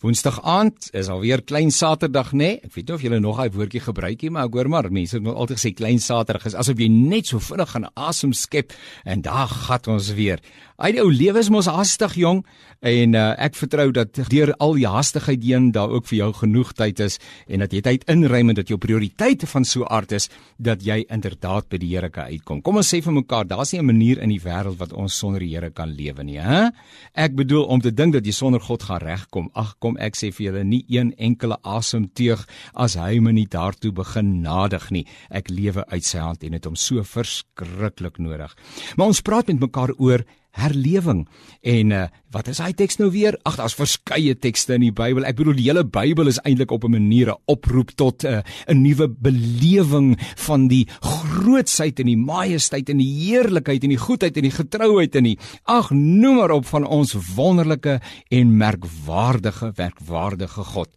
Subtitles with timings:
[0.00, 2.38] Woensdag aand is alweer klein Saterdag nê.
[2.38, 2.54] Nee?
[2.64, 5.18] Ek weet nie of julle nog daai woordjie gebruik nie, maar ek hoor maar mense
[5.18, 8.72] het altyd gesê klein Saterdag is asof jy net so vinnig gaan asem skep
[9.04, 10.40] en daar gat ons weer.
[10.80, 12.38] Ai die ou lewe is mos haastig jong
[12.80, 16.72] en uh, ek vertrou dat deur al die haastigheid heen daar ook vir jou genoeg
[16.78, 20.30] tyd is en dat jy tyd inruim en dat jou prioriteite van so aard is
[20.56, 22.62] dat jy inderdaad by die Here kan uitkom.
[22.64, 25.40] Kom ons sê vir mekaar, daar's nie 'n manier in die wêreld wat ons sonder
[25.40, 26.70] die Here kan lewe nie, hè?
[27.12, 29.50] Ek bedoel om te dink dat jy sonder God gaan regkom.
[29.52, 33.92] Ag, kom ek sê vir julle nie een enkele asemteug as hy my nie daartoe
[33.92, 35.06] begin nadig nie.
[35.30, 38.54] Ek lewe uit sy hand en dit hom so verskriklik nodig.
[38.96, 40.24] Maar ons praat met mekaar oor
[40.58, 41.26] herlewing.
[41.62, 43.36] En uh, wat is hy teks nou weer?
[43.48, 45.26] Ag, daar's verskeie tekste in die Bybel.
[45.28, 48.76] Ek bedoel die hele Bybel is eintlik op 'n manier 'n oproep tot eh, 'n
[48.76, 54.36] uh, nuwe belewing van die grootsheid en die majesteit en die heerlikheid en die goedheid
[54.36, 60.64] en die getrouheid en die ag, noem maar op van ons wonderlike en merkwaardige werkwaardige
[60.64, 60.88] God.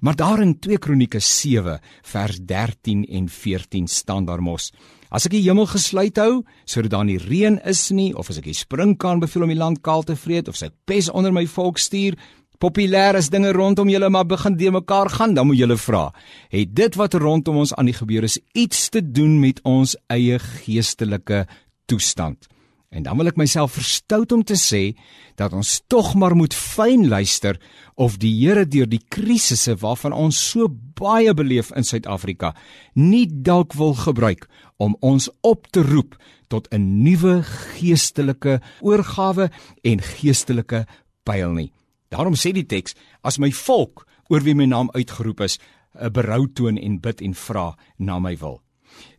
[0.00, 4.72] Maar daar in 2 Kronieke 7 vers 13 en 14 staan daar mos
[5.10, 8.48] As ek die hemel gesluit hou sodat daar nie reën is nie of as ek
[8.48, 11.44] die sprinkaan beveel om die land kaal te vreet of as ek pes onder my
[11.50, 12.16] volk stuur,
[12.62, 16.08] populêr is dinge rondom julle maar begin de mekaar gaan, dan moet julle vra,
[16.54, 20.38] het dit wat rondom ons aan die gebeur is iets te doen met ons eie
[20.38, 21.44] geestelike
[21.90, 22.48] toestand?
[22.94, 24.94] En dan wil ek myself verstout om te sê
[25.34, 27.58] dat ons tog maar moet fyn luister
[27.98, 32.52] of die Here deur die krisisse waarvan ons so baie beleef in Suid-Afrika
[32.94, 34.46] nie dalk wil gebruik
[34.78, 36.14] om ons op te roep
[36.48, 39.50] tot 'n nuwe geestelike oorgawe
[39.82, 40.86] en geestelike
[41.24, 41.72] pyl nie.
[42.10, 45.58] Daarom sê die teks: As my volk oor wie my naam uitgeroep is,
[45.98, 48.64] 'n berou toon en bid en vra na my wil.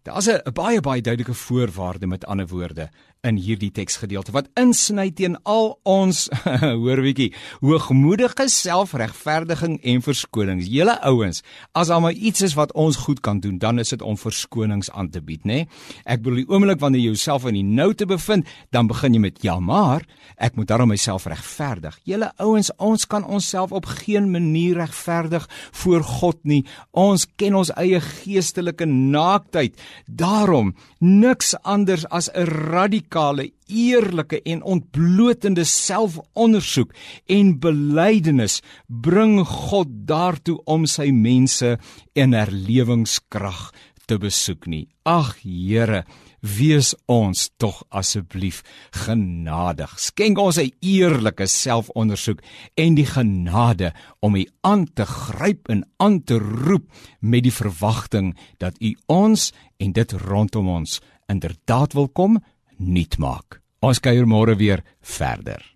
[0.04, 2.90] Daar's 'n baie baie duidelike voorwaarde met ander woorde
[3.26, 6.26] in hierdie teksgedeelte wat insny teen al ons
[6.84, 7.32] hoor bietjie
[7.64, 10.70] hoogmoedige selfregverdiging en verskonings.
[10.72, 11.42] Julle ouens,
[11.74, 14.92] as daar maar iets is wat ons goed kan doen, dan is dit om verskonings
[14.94, 15.64] aan te bied, nê?
[16.06, 19.24] Ek bedoel die oomblik wanneer jy jouself in die nou te bevind, dan begin jy
[19.26, 20.06] met ja, maar
[20.38, 21.98] ek moet daarom myself regverdig.
[22.06, 25.48] Julle ouens, ons kan onsself op geen manier regverdig
[25.82, 26.62] voor God nie.
[26.92, 29.78] Ons ken ons eie geestelike naaktheid.
[30.06, 36.94] Daarom niks anders as 'n radikale radikale, eerlike en ontblotende selfondersoek
[37.28, 41.78] en belydenis bring God daartoe om sy mense
[42.14, 43.72] in herlewingskrag
[44.06, 44.88] te besoek nie.
[45.06, 46.04] Ag Here,
[46.42, 48.62] wees ons tog asseblief
[48.92, 49.90] genadig.
[49.98, 52.42] Skenk ons 'n eerlike selfondersoek
[52.76, 56.86] en die genade om U aan te gryp en aan te roep
[57.20, 62.38] met die verwagting dat U ons en dit rondom ons inderdaad wil kom
[62.78, 63.62] nuut maak.
[63.82, 65.75] Ons kuier môre weer verder.